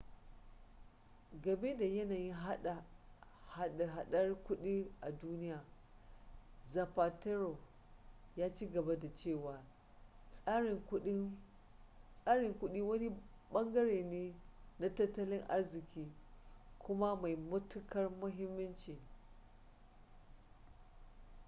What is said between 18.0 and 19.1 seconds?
muhimmanci